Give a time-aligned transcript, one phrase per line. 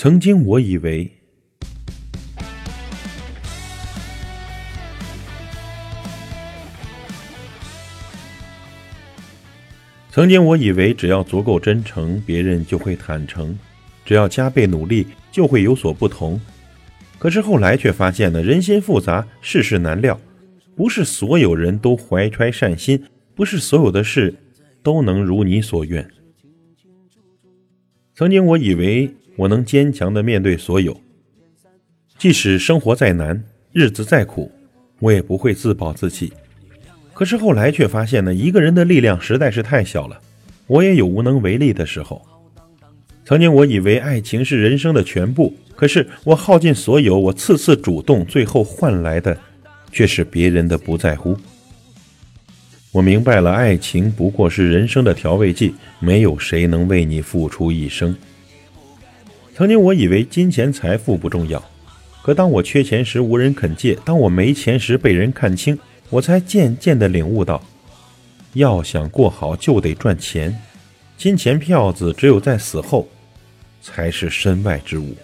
[0.00, 1.10] 曾经我以为，
[10.12, 13.52] 曾经我以为只要足够真诚，别人就会坦诚；
[14.04, 16.40] 只要加倍努力，就会有所不同。
[17.18, 20.20] 可是后来却发现呢，人心复杂，世事难料，
[20.76, 23.02] 不是所有人都怀揣善心，
[23.34, 24.32] 不是所有的事
[24.80, 26.08] 都能如你所愿。
[28.14, 31.00] 曾经我以为我能坚强的面对所有，
[32.18, 33.40] 即使生活再难，
[33.72, 34.50] 日子再苦，
[34.98, 36.32] 我也不会自暴自弃。
[37.14, 40.20] 可是后来却发现呢，一个人的力量实在是太小了，
[40.66, 42.20] 我也有无能为力的时候。
[43.24, 45.54] 曾经我以为爱情是人生的全部。
[45.76, 49.38] 可是我耗尽所有，我次次主动，最后换来的
[49.92, 51.36] 却是别人的不在乎。
[52.90, 58.16] 我明白了，爱情不过是人生的调味剂，没有谁能为你付出一生。
[59.58, 61.60] 曾经我以为金钱财富不重要，
[62.22, 65.76] 可当我缺钱时无人肯借，当我没钱时被人看清，
[66.10, 67.60] 我才渐渐地领悟到，
[68.52, 70.56] 要想过好就得赚钱，
[71.16, 73.08] 金钱票子只有在死后
[73.82, 75.16] 才是身外之物。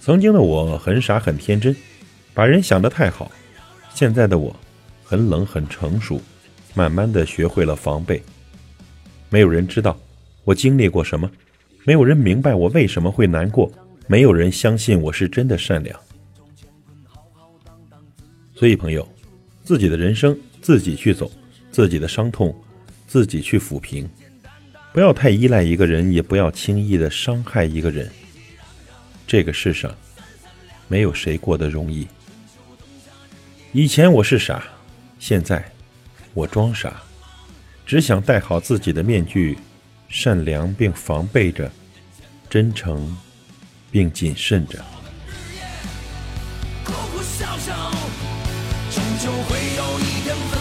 [0.00, 1.76] 曾经的我很傻很天真，
[2.34, 3.30] 把人想得太好；
[3.94, 4.56] 现在的我
[5.04, 6.20] 很冷很成熟，
[6.74, 8.20] 慢慢的学会了防备。
[9.28, 9.96] 没有人知道
[10.42, 11.30] 我经历过什么，
[11.84, 13.70] 没有人明白我为什么会难过，
[14.06, 15.98] 没有人相信我是真的善良。
[18.54, 19.08] 所以，朋友，
[19.64, 21.30] 自己的人生自己去走，
[21.70, 22.54] 自己的伤痛
[23.06, 24.08] 自己去抚平，
[24.92, 28.10] 不要太依赖一个人，也不要轻易的伤害一个人。
[29.26, 29.94] 这个世上，
[30.88, 32.06] 没有谁过得容易。
[33.72, 34.64] 以前我是傻，
[35.18, 35.64] 现在
[36.34, 37.00] 我装傻，
[37.86, 39.56] 只想戴好自己的面具，
[40.10, 41.70] 善良并防备着，
[42.50, 43.16] 真诚
[43.90, 44.84] 并谨慎着。
[48.90, 50.59] 终究会有一天分。